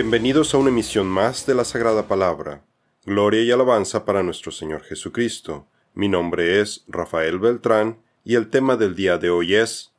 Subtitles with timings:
[0.00, 2.62] Bienvenidos a una emisión más de la Sagrada Palabra.
[3.04, 5.66] Gloria y alabanza para nuestro Señor Jesucristo.
[5.92, 9.90] Mi nombre es Rafael Beltrán y el tema del día de hoy es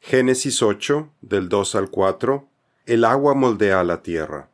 [0.00, 2.48] Génesis 8, del 2 al 4,
[2.86, 4.48] El agua moldea la tierra.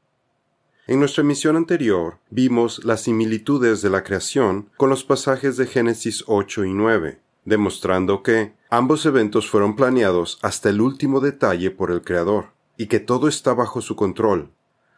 [0.88, 6.24] En nuestra emisión anterior vimos las similitudes de la creación con los pasajes de Génesis
[6.26, 12.02] 8 y 9, demostrando que ambos eventos fueron planeados hasta el último detalle por el
[12.02, 14.50] Creador, y que todo está bajo su control,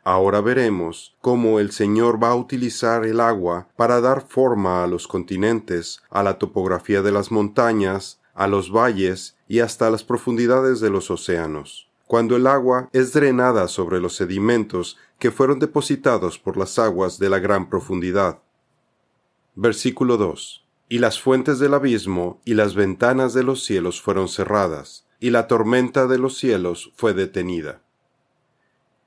[0.05, 5.09] Ahora veremos cómo el Señor va a utilizar el agua para dar forma a los
[5.09, 10.91] continentes, a la topografía de las montañas, a los valles y hasta las profundidades de
[10.91, 11.89] los océanos.
[12.07, 17.31] Cuando el agua es drenada sobre los sedimentos que fueron depositados por las aguas de
[17.31, 18.41] la gran profundidad.
[19.55, 20.67] Versículo 2.
[20.91, 25.47] Y las fuentes del abismo y las ventanas de los cielos fueron cerradas, y la
[25.47, 27.84] tormenta de los cielos fue detenida.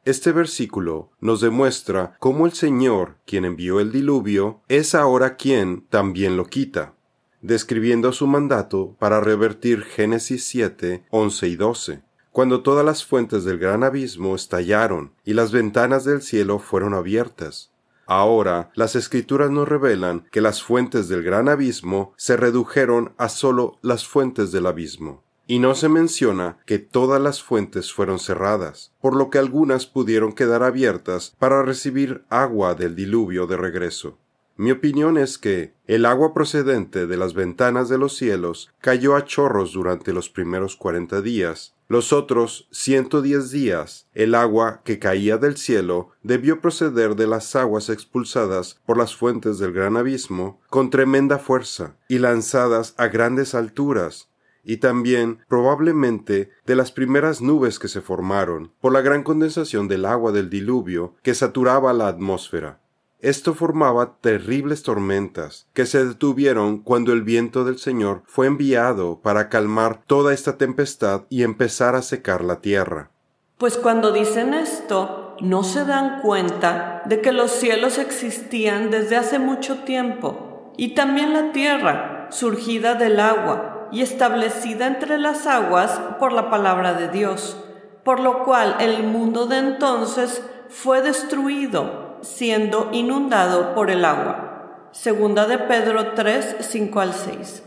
[0.08, 6.38] Este versículo nos demuestra cómo el Señor, quien envió el diluvio, es ahora quien también
[6.38, 6.94] lo quita,
[7.42, 13.60] describiendo su mandato para revertir Génesis 7, 11 y 12, cuando todas las fuentes del
[13.60, 17.74] gran abismo estallaron y las ventanas del cielo fueron abiertas.
[18.06, 23.78] Ahora las escrituras nos revelan que las fuentes del gran abismo se redujeron a sólo
[23.82, 29.16] las fuentes del abismo y no se menciona que todas las fuentes fueron cerradas, por
[29.16, 34.18] lo que algunas pudieron quedar abiertas para recibir agua del diluvio de regreso.
[34.60, 39.24] Mi opinión es que el agua procedente de las ventanas de los cielos cayó a
[39.24, 41.76] chorros durante los primeros cuarenta días.
[41.88, 47.56] Los otros ciento diez días, el agua que caía del cielo debió proceder de las
[47.56, 53.54] aguas expulsadas por las fuentes del gran abismo con tremenda fuerza y lanzadas a grandes
[53.54, 54.28] alturas
[54.68, 60.06] y también probablemente de las primeras nubes que se formaron por la gran condensación del
[60.06, 62.82] agua del diluvio que saturaba la atmósfera.
[63.20, 69.48] Esto formaba terribles tormentas que se detuvieron cuando el viento del Señor fue enviado para
[69.48, 73.10] calmar toda esta tempestad y empezar a secar la tierra.
[73.58, 79.40] Pues cuando dicen esto, no se dan cuenta de que los cielos existían desde hace
[79.40, 86.34] mucho tiempo, y también la tierra, surgida del agua, y establecida entre las aguas por
[86.34, 87.58] la palabra de Dios,
[88.04, 94.90] por lo cual el mundo de entonces fue destruido, siendo inundado por el agua.
[94.92, 97.64] Segunda de Pedro 3, 5 al 6.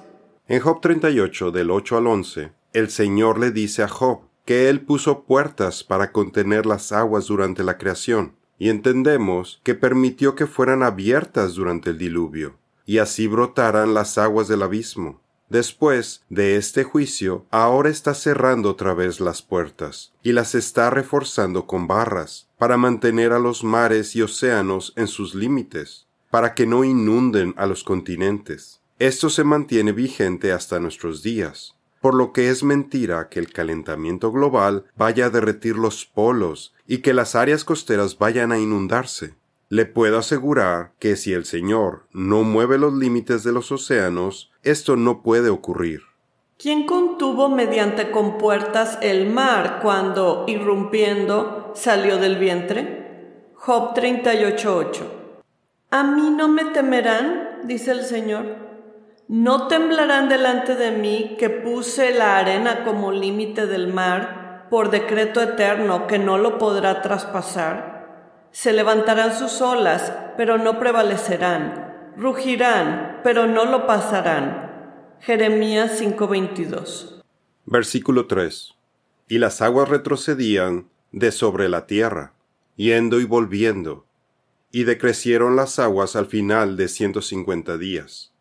[0.48, 4.80] En Job 38, del 8 al 11, el Señor le dice a Job que Él
[4.80, 10.82] puso puertas para contener las aguas durante la creación, y entendemos que permitió que fueran
[10.82, 15.20] abiertas durante el diluvio, y así brotaran las aguas del abismo.
[15.50, 21.66] Después de este juicio, ahora está cerrando otra vez las puertas y las está reforzando
[21.66, 26.84] con barras para mantener a los mares y océanos en sus límites, para que no
[26.84, 28.80] inunden a los continentes.
[29.00, 34.30] Esto se mantiene vigente hasta nuestros días, por lo que es mentira que el calentamiento
[34.30, 39.34] global vaya a derretir los polos y que las áreas costeras vayan a inundarse.
[39.68, 44.96] Le puedo asegurar que si el Señor no mueve los límites de los océanos, esto
[44.96, 46.02] no puede ocurrir.
[46.58, 53.50] ¿Quién contuvo mediante compuertas el mar cuando, irrumpiendo, salió del vientre?
[53.54, 55.02] Job 38.8.
[55.90, 58.56] A mí no me temerán, dice el Señor.
[59.28, 65.42] No temblarán delante de mí que puse la arena como límite del mar por decreto
[65.42, 68.46] eterno que no lo podrá traspasar.
[68.50, 71.89] Se levantarán sus olas, pero no prevalecerán.
[72.20, 75.16] Rugirán, pero no lo pasarán.
[75.20, 77.22] Jeremías 5:22.
[77.64, 78.74] Versículo 3.
[79.26, 82.34] Y las aguas retrocedían de sobre la tierra,
[82.76, 84.04] yendo y volviendo,
[84.70, 88.34] y decrecieron las aguas al final de ciento cincuenta días.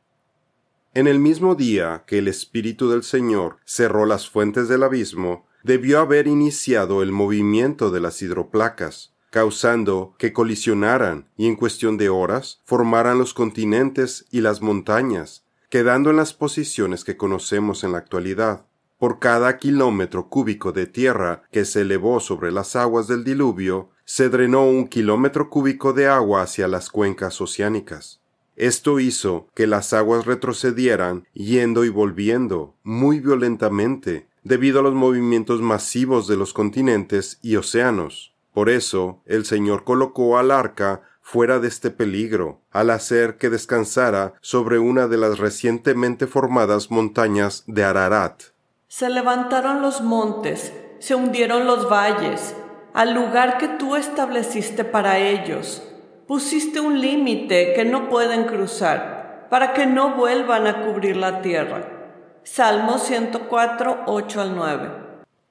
[0.94, 6.00] En el mismo día que el Espíritu del Señor cerró las fuentes del abismo, debió
[6.00, 12.62] haber iniciado el movimiento de las hidroplacas, causando que colisionaran y en cuestión de horas
[12.66, 18.66] formaran los continentes y las montañas, quedando en las posiciones que conocemos en la actualidad.
[18.98, 24.30] Por cada kilómetro cúbico de tierra que se elevó sobre las aguas del diluvio, se
[24.30, 28.20] drenó un kilómetro cúbico de agua hacia las cuencas oceánicas.
[28.56, 35.62] Esto hizo que las aguas retrocedieran yendo y volviendo muy violentamente debido a los movimientos
[35.62, 38.34] masivos de los continentes y océanos.
[38.54, 44.34] Por eso el Señor colocó al arca fuera de este peligro, al hacer que descansara
[44.42, 48.42] sobre una de las recientemente formadas montañas de Ararat.
[48.88, 52.56] Se levantaron los montes, se hundieron los valles,
[52.94, 55.84] al lugar que tú estableciste para ellos.
[56.28, 61.84] Pusiste un límite que no pueden cruzar, para que no vuelvan a cubrir la tierra.
[62.44, 65.09] Salmo 104, 8 al 9.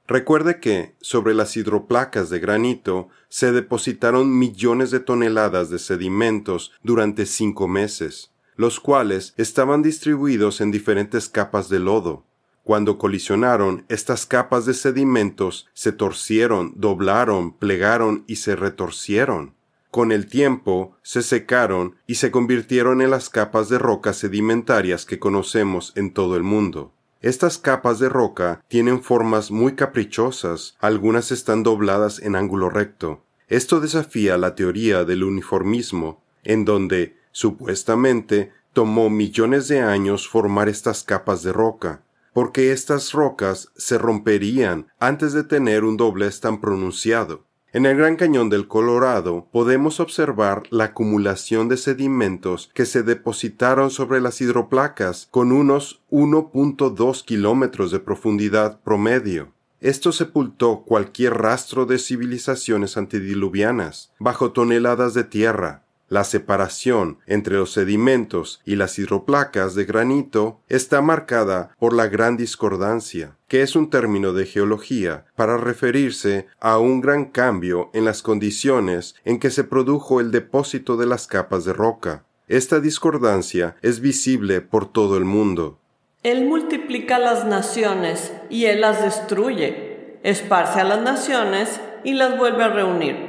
[0.08, 7.26] Recuerde que sobre las hidroplacas de granito se depositaron millones de toneladas de sedimentos durante
[7.26, 12.24] cinco meses, los cuales estaban distribuidos en diferentes capas de lodo.
[12.64, 19.54] Cuando colisionaron, estas capas de sedimentos se torcieron, doblaron, plegaron y se retorcieron.
[19.90, 25.18] Con el tiempo se secaron y se convirtieron en las capas de rocas sedimentarias que
[25.18, 26.94] conocemos en todo el mundo.
[27.20, 33.24] Estas capas de roca tienen formas muy caprichosas, algunas están dobladas en ángulo recto.
[33.48, 41.02] Esto desafía la teoría del uniformismo, en donde, supuestamente, tomó millones de años formar estas
[41.02, 42.02] capas de roca
[42.38, 47.47] porque estas rocas se romperían antes de tener un doblez tan pronunciado.
[47.78, 53.90] En el Gran Cañón del Colorado podemos observar la acumulación de sedimentos que se depositaron
[53.90, 59.52] sobre las hidroplacas con unos 1.2 kilómetros de profundidad promedio.
[59.80, 67.72] Esto sepultó cualquier rastro de civilizaciones antediluvianas bajo toneladas de tierra, la separación entre los
[67.72, 73.90] sedimentos y las hidroplacas de granito está marcada por la gran discordancia, que es un
[73.90, 79.64] término de geología para referirse a un gran cambio en las condiciones en que se
[79.64, 82.24] produjo el depósito de las capas de roca.
[82.48, 85.78] Esta discordancia es visible por todo el mundo.
[86.22, 92.64] Él multiplica las naciones y Él las destruye, esparce a las naciones y las vuelve
[92.64, 93.28] a reunir.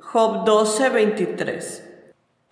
[0.00, 1.85] Job 12:23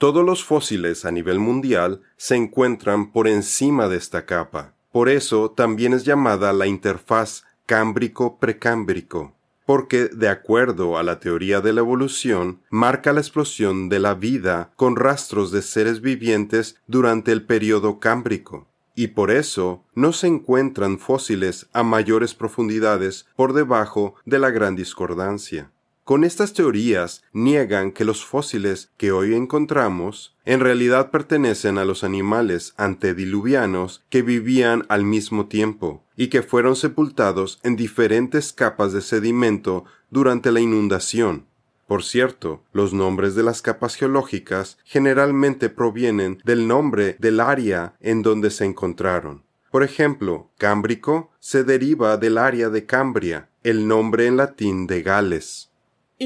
[0.05, 4.75] todos los fósiles a nivel mundial se encuentran por encima de esta capa.
[4.93, 9.33] Por eso también es llamada la interfaz cámbrico-precámbrico,
[9.65, 14.75] porque, de acuerdo a la teoría de la evolución, marca la explosión de la vida
[14.77, 20.99] con rastros de seres vivientes durante el periodo cámbrico, y por eso no se encuentran
[20.99, 25.71] fósiles a mayores profundidades por debajo de la gran discordancia.
[26.05, 32.05] Con estas teorías niegan que los fósiles que hoy encontramos en realidad pertenecen a los
[32.05, 39.01] animales antediluvianos que vivían al mismo tiempo y que fueron sepultados en diferentes capas de
[39.01, 41.47] sedimento durante la inundación.
[41.87, 48.21] Por cierto, los nombres de las capas geológicas generalmente provienen del nombre del área en
[48.21, 49.43] donde se encontraron.
[49.71, 55.71] Por ejemplo, Cámbrico se deriva del área de Cambria, el nombre en latín de Gales.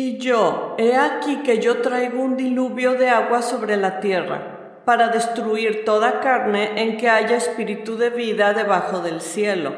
[0.00, 5.08] Y yo, he aquí que yo traigo un diluvio de agua sobre la tierra, para
[5.08, 9.74] destruir toda carne en que haya espíritu de vida debajo del cielo.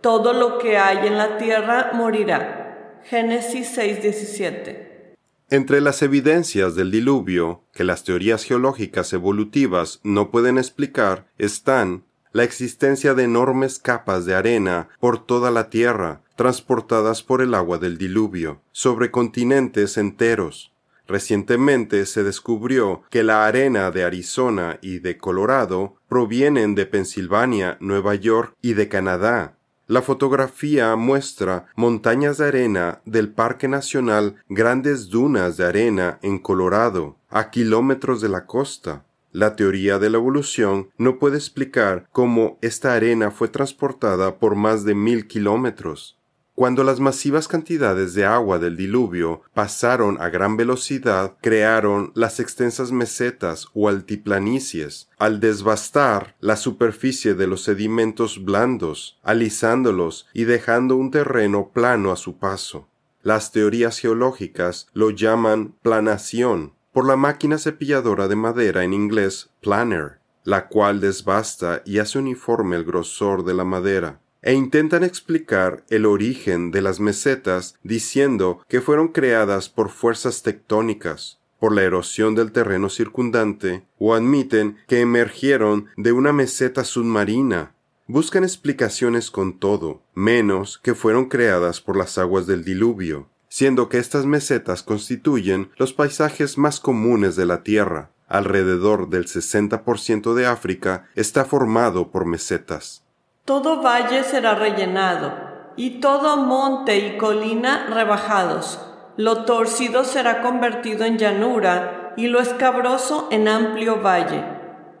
[0.00, 2.98] Todo lo que hay en la tierra morirá.
[3.04, 5.14] Génesis 6:17.
[5.48, 12.42] Entre las evidencias del diluvio que las teorías geológicas evolutivas no pueden explicar están la
[12.42, 17.98] existencia de enormes capas de arena por toda la tierra, transportadas por el agua del
[17.98, 20.72] diluvio, sobre continentes enteros.
[21.06, 28.14] Recientemente se descubrió que la arena de Arizona y de Colorado provienen de Pensilvania, Nueva
[28.14, 29.58] York y de Canadá.
[29.88, 37.16] La fotografía muestra montañas de arena del Parque Nacional Grandes Dunas de Arena en Colorado,
[37.28, 39.04] a kilómetros de la costa.
[39.32, 44.84] La teoría de la evolución no puede explicar cómo esta arena fue transportada por más
[44.84, 46.18] de mil kilómetros.
[46.62, 52.92] Cuando las masivas cantidades de agua del diluvio pasaron a gran velocidad, crearon las extensas
[52.92, 61.10] mesetas o altiplanicies, al desbastar la superficie de los sedimentos blandos, alisándolos y dejando un
[61.10, 62.86] terreno plano a su paso.
[63.24, 70.20] Las teorías geológicas lo llaman planación, por la máquina cepilladora de madera en inglés planer,
[70.44, 76.04] la cual desbasta y hace uniforme el grosor de la madera, e intentan explicar el
[76.04, 82.52] origen de las mesetas diciendo que fueron creadas por fuerzas tectónicas, por la erosión del
[82.52, 87.74] terreno circundante, o admiten que emergieron de una meseta submarina.
[88.08, 93.98] Buscan explicaciones con todo, menos que fueron creadas por las aguas del diluvio siendo que
[93.98, 98.10] estas mesetas constituyen los paisajes más comunes de la Tierra.
[98.26, 103.04] Alrededor del 60% de África está formado por mesetas.
[103.44, 105.32] Todo valle será rellenado,
[105.76, 108.78] y todo monte y colina rebajados.
[109.16, 114.44] Lo torcido será convertido en llanura, y lo escabroso en amplio valle.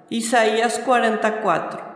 [0.08, 1.92] Isaías 44.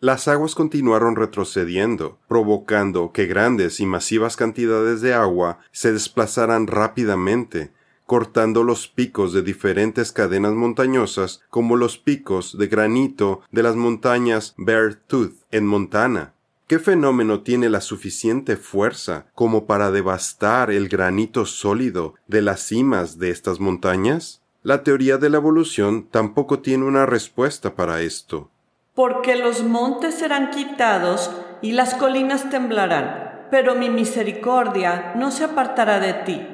[0.00, 7.72] las aguas continuaron retrocediendo, provocando que grandes y masivas cantidades de agua se desplazaran rápidamente,
[8.06, 14.54] cortando los picos de diferentes cadenas montañosas como los picos de granito de las montañas
[14.56, 16.34] Bear Tooth en Montana.
[16.66, 23.18] ¿Qué fenómeno tiene la suficiente fuerza como para devastar el granito sólido de las cimas
[23.18, 24.42] de estas montañas?
[24.62, 28.50] La teoría de la evolución tampoco tiene una respuesta para esto.
[28.94, 31.30] Porque los montes serán quitados
[31.60, 36.53] y las colinas temblarán, pero mi misericordia no se apartará de ti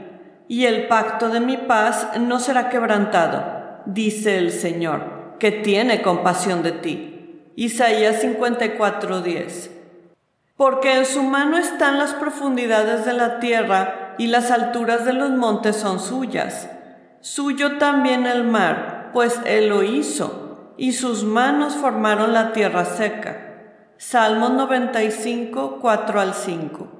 [0.51, 3.45] y el pacto de mi paz no será quebrantado,
[3.87, 7.53] dice el Señor, que tiene compasión de ti.
[7.55, 9.71] Isaías 54:10.
[10.57, 15.31] Porque en su mano están las profundidades de la tierra y las alturas de los
[15.31, 16.69] montes son suyas.
[17.21, 23.37] Suyo también el mar, pues él lo hizo, y sus manos formaron la tierra seca.
[23.99, 27.00] Salmos 95, 4 al 5.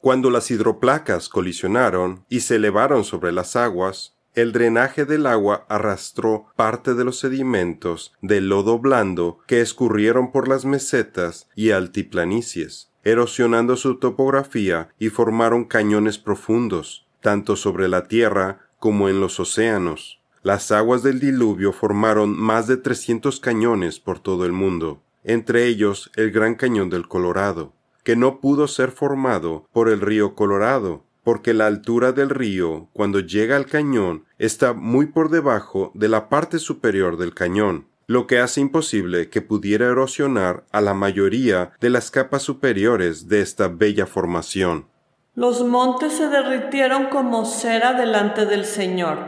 [0.00, 6.46] Cuando las hidroplacas colisionaron y se elevaron sobre las aguas, el drenaje del agua arrastró
[6.54, 13.76] parte de los sedimentos del lodo blando que escurrieron por las mesetas y altiplanicies, erosionando
[13.76, 20.20] su topografía y formaron cañones profundos, tanto sobre la tierra como en los océanos.
[20.44, 26.12] Las aguas del diluvio formaron más de 300 cañones por todo el mundo, entre ellos
[26.14, 27.72] el Gran Cañón del Colorado
[28.08, 33.20] que no pudo ser formado por el río Colorado, porque la altura del río, cuando
[33.20, 38.38] llega al cañón, está muy por debajo de la parte superior del cañón, lo que
[38.38, 44.06] hace imposible que pudiera erosionar a la mayoría de las capas superiores de esta bella
[44.06, 44.86] formación.
[45.34, 49.18] Los montes se derritieron como cera delante del Señor,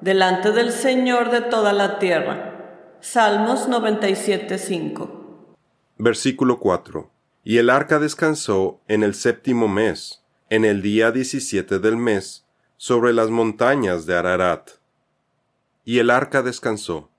[0.00, 2.96] delante del Señor de toda la tierra.
[2.98, 5.08] Salmos 97.5.
[5.98, 7.13] Versículo 4.
[7.46, 12.46] Y el arca descansó en el séptimo mes, en el día diecisiete del mes,
[12.78, 14.70] sobre las montañas de Ararat.
[15.84, 17.10] Y el arca descansó.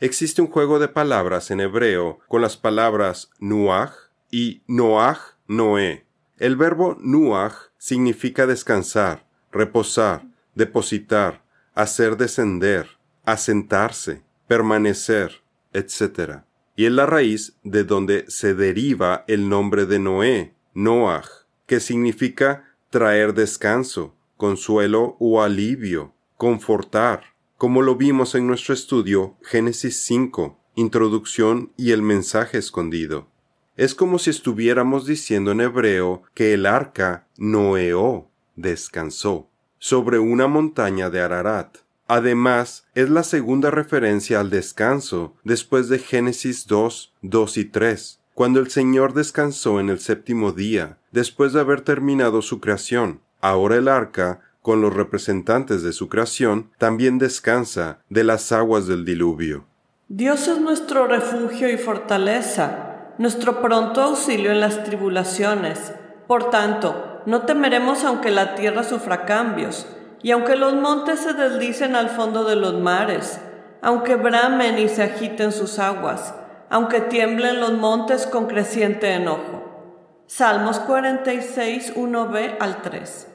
[0.00, 3.92] Existe un juego de palabras en hebreo con las palabras nuach
[4.30, 6.06] y noach noé.
[6.38, 10.24] El verbo nuach significa descansar, reposar,
[10.54, 12.88] depositar, hacer descender,
[13.24, 15.42] asentarse, permanecer,
[15.74, 16.45] etc
[16.76, 21.26] y es la raíz de donde se deriva el nombre de Noé, Noach,
[21.66, 30.02] que significa traer descanso, consuelo o alivio, confortar, como lo vimos en nuestro estudio Génesis
[30.04, 33.28] 5, Introducción y el mensaje escondido.
[33.76, 41.08] Es como si estuviéramos diciendo en hebreo que el arca Noeó descansó sobre una montaña
[41.08, 41.78] de Ararat.
[42.08, 48.60] Además, es la segunda referencia al descanso después de Génesis 2, 2 y 3, cuando
[48.60, 53.20] el Señor descansó en el séptimo día, después de haber terminado su creación.
[53.40, 59.04] Ahora el arca, con los representantes de su creación, también descansa de las aguas del
[59.04, 59.64] diluvio.
[60.08, 65.92] Dios es nuestro refugio y fortaleza, nuestro pronto auxilio en las tribulaciones.
[66.28, 69.86] Por tanto, no temeremos aunque la tierra sufra cambios
[70.22, 73.40] y aunque los montes se deslicen al fondo de los mares,
[73.82, 76.34] aunque bramen y se agiten sus aguas,
[76.70, 80.24] aunque tiemblen los montes con creciente enojo.
[80.26, 83.28] Salmos 46, 1b al 3.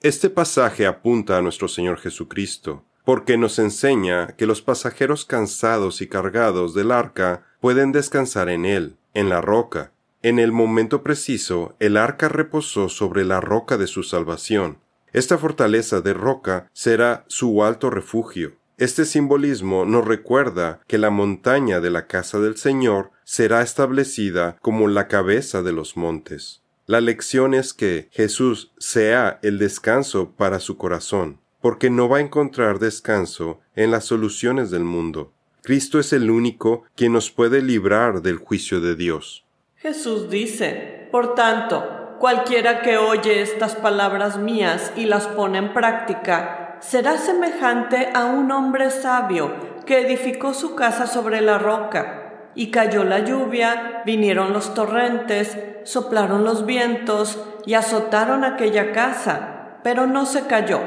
[0.00, 6.06] Este pasaje apunta a nuestro Señor Jesucristo, porque nos enseña que los pasajeros cansados y
[6.06, 9.90] cargados del arca pueden descansar en él, en la roca.
[10.22, 14.78] En el momento preciso, el arca reposó sobre la roca de su salvación,
[15.12, 18.52] esta fortaleza de roca será su alto refugio.
[18.76, 24.86] Este simbolismo nos recuerda que la montaña de la casa del Señor será establecida como
[24.86, 26.62] la cabeza de los montes.
[26.86, 32.22] La lección es que Jesús sea el descanso para su corazón, porque no va a
[32.22, 35.32] encontrar descanso en las soluciones del mundo.
[35.62, 39.44] Cristo es el único quien nos puede librar del juicio de Dios.
[39.76, 46.76] Jesús dice, por tanto, Cualquiera que oye estas palabras mías y las pone en práctica,
[46.80, 49.54] será semejante a un hombre sabio
[49.86, 52.50] que edificó su casa sobre la roca.
[52.56, 60.08] Y cayó la lluvia, vinieron los torrentes, soplaron los vientos y azotaron aquella casa, pero
[60.08, 60.80] no se cayó,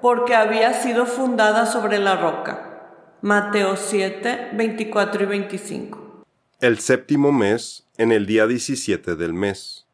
[0.00, 2.64] porque había sido fundada sobre la roca.
[3.20, 6.24] Mateo 7, 24 y 25.
[6.60, 9.87] El séptimo mes, en el día 17 del mes.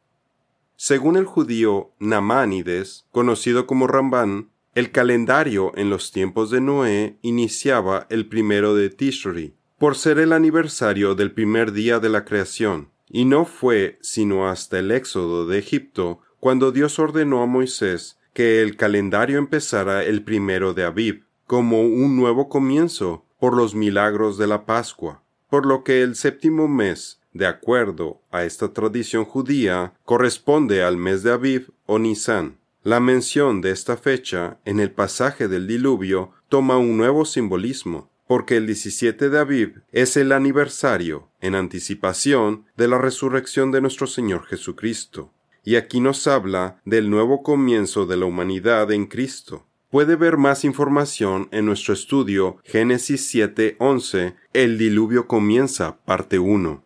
[0.76, 8.06] Según el judío Namánides, conocido como Rambán, el calendario en los tiempos de Noé iniciaba
[8.10, 13.24] el primero de Tishri, por ser el aniversario del primer día de la creación, y
[13.24, 18.76] no fue sino hasta el éxodo de Egipto cuando Dios ordenó a Moisés que el
[18.76, 24.66] calendario empezara el primero de Abib, como un nuevo comienzo por los milagros de la
[24.66, 30.96] Pascua, por lo que el séptimo mes, de acuerdo a esta tradición judía, corresponde al
[30.96, 32.56] mes de Abib o Nisan.
[32.82, 38.56] La mención de esta fecha en el pasaje del diluvio toma un nuevo simbolismo, porque
[38.56, 44.46] el 17 de Aviv es el aniversario, en anticipación, de la resurrección de nuestro Señor
[44.46, 45.32] Jesucristo.
[45.64, 49.66] Y aquí nos habla del nuevo comienzo de la humanidad en Cristo.
[49.90, 56.84] Puede ver más información en nuestro estudio Génesis 7:11, El diluvio comienza, parte 1.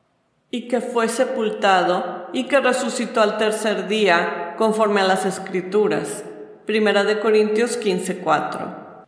[0.50, 6.24] Y que fue sepultado y que resucitó al tercer día, conforme a las Escrituras.
[6.66, 9.06] Primera de Corintios 15:4.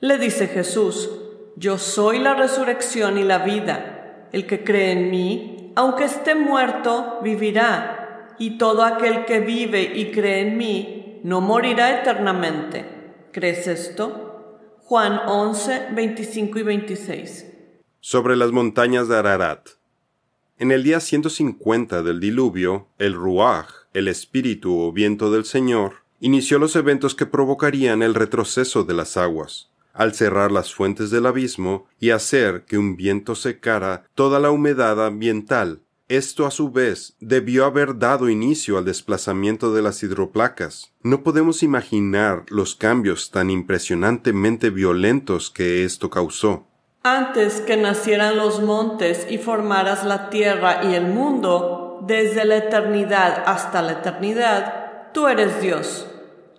[0.00, 1.10] Le dice Jesús,
[1.56, 4.28] Yo soy la resurrección y la vida.
[4.32, 8.34] El que cree en mí, aunque esté muerto, vivirá.
[8.38, 12.84] Y todo aquel que vive y cree en mí, no morirá eternamente.
[13.32, 14.78] ¿Crees esto?
[14.84, 17.46] Juan 11, 25 y 26.
[18.00, 19.68] Sobre las montañas de Ararat.
[20.62, 26.60] En el día 150 del diluvio, el Ruach, el espíritu o viento del Señor, inició
[26.60, 31.88] los eventos que provocarían el retroceso de las aguas, al cerrar las fuentes del abismo
[31.98, 37.64] y hacer que un viento secara toda la humedad ambiental esto a su vez debió
[37.64, 40.92] haber dado inicio al desplazamiento de las hidroplacas.
[41.02, 46.66] No podemos imaginar los cambios tan impresionantemente violentos que esto causó.
[47.04, 53.42] Antes que nacieran los montes y formaras la tierra y el mundo, desde la eternidad
[53.44, 56.06] hasta la eternidad, tú eres Dios.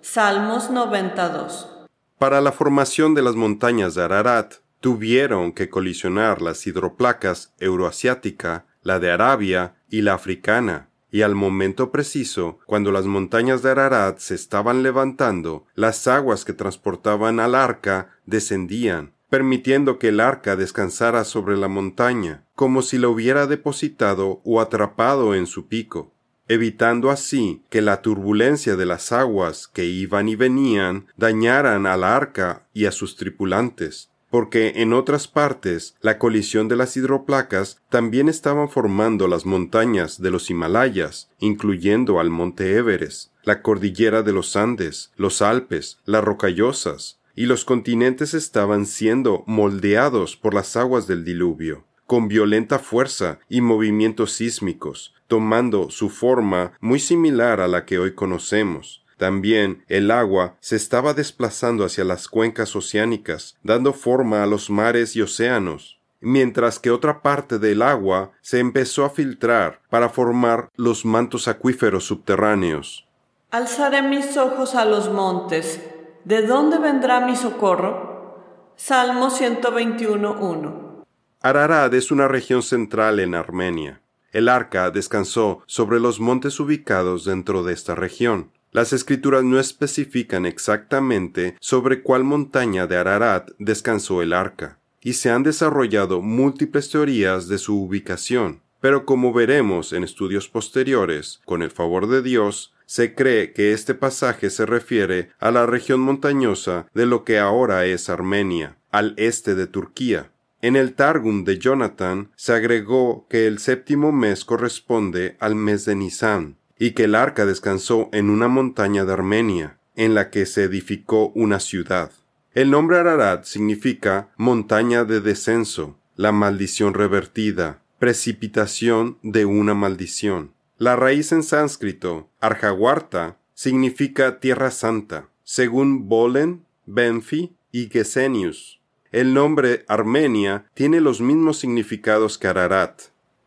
[0.01, 1.69] Salmos 92.
[2.17, 8.99] Para la formación de las montañas de Ararat, tuvieron que colisionar las hidroplacas euroasiática, la
[8.99, 14.35] de Arabia y la africana, y al momento preciso, cuando las montañas de Ararat se
[14.35, 21.57] estaban levantando, las aguas que transportaban al arca descendían, permitiendo que el arca descansara sobre
[21.57, 26.13] la montaña, como si la hubiera depositado o atrapado en su pico,
[26.47, 32.67] evitando así que la turbulencia de las aguas que iban y venían dañaran al arca
[32.75, 38.69] y a sus tripulantes, porque en otras partes la colisión de las hidroplacas también estaban
[38.69, 45.11] formando las montañas de los Himalayas, incluyendo al monte Everest, la cordillera de los Andes,
[45.17, 51.85] los Alpes, las Rocallosas, y los continentes estaban siendo moldeados por las aguas del diluvio,
[52.05, 58.13] con violenta fuerza y movimientos sísmicos, tomando su forma muy similar a la que hoy
[58.13, 64.69] conocemos, también el agua se estaba desplazando hacia las cuencas oceánicas, dando forma a los
[64.69, 70.69] mares y océanos, mientras que otra parte del agua se empezó a filtrar para formar
[70.75, 73.07] los mantos acuíferos subterráneos.
[73.51, 75.79] Alzaré mis ojos a los montes.
[76.25, 78.39] ¿De dónde vendrá mi socorro?
[78.77, 81.03] Salmo 121.1.
[81.41, 84.01] Ararat es una región central en Armenia.
[84.31, 88.51] El arca descansó sobre los montes ubicados dentro de esta región.
[88.71, 95.29] Las escrituras no especifican exactamente sobre cuál montaña de Ararat descansó el arca, y se
[95.29, 101.69] han desarrollado múltiples teorías de su ubicación, pero como veremos en estudios posteriores, con el
[101.69, 107.07] favor de Dios, se cree que este pasaje se refiere a la región montañosa de
[107.07, 110.29] lo que ahora es Armenia, al este de Turquía.
[110.61, 115.95] En el Targum de Jonathan se agregó que el séptimo mes corresponde al mes de
[115.95, 120.61] Nisan, y que el arca descansó en una montaña de Armenia, en la que se
[120.61, 122.11] edificó una ciudad.
[122.53, 130.51] El nombre Ararat significa montaña de descenso, la maldición revertida, precipitación de una maldición.
[130.83, 138.81] La raíz en sánscrito, Arjawarta, significa tierra santa, según Bolen, Benfi y Gesenius.
[139.13, 143.03] El nombre Armenia tiene los mismos significados que Ararat.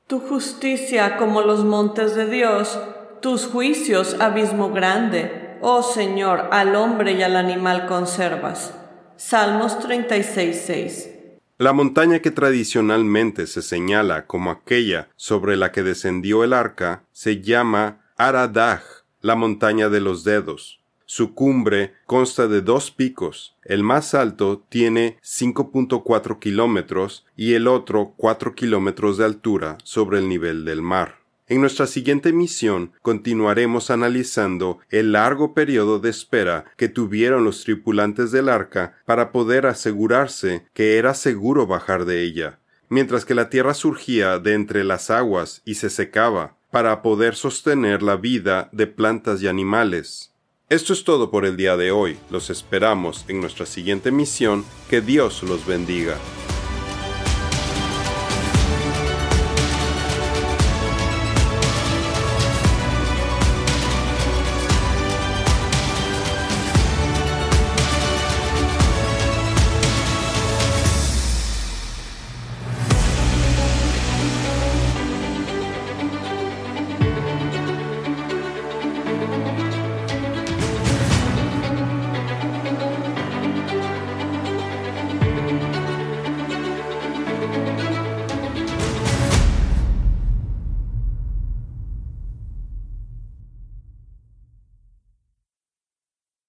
[0.06, 2.78] Tu justicia como los montes de Dios
[3.20, 8.72] tus juicios, abismo grande, oh Señor, al hombre y al animal conservas.
[9.16, 11.15] Salmos 36.6.
[11.58, 17.40] La montaña que tradicionalmente se señala como aquella sobre la que descendió el arca se
[17.40, 18.82] llama Aradah,
[19.22, 20.80] la montaña de los dedos.
[21.06, 23.56] Su cumbre consta de dos picos.
[23.64, 30.28] El más alto tiene 5.4 kilómetros y el otro 4 kilómetros de altura sobre el
[30.28, 31.25] nivel del mar.
[31.48, 38.32] En nuestra siguiente misión continuaremos analizando el largo periodo de espera que tuvieron los tripulantes
[38.32, 43.74] del arca para poder asegurarse que era seguro bajar de ella, mientras que la tierra
[43.74, 49.40] surgía de entre las aguas y se secaba, para poder sostener la vida de plantas
[49.40, 50.32] y animales.
[50.68, 52.18] Esto es todo por el día de hoy.
[52.28, 54.64] Los esperamos en nuestra siguiente misión.
[54.90, 56.16] Que Dios los bendiga.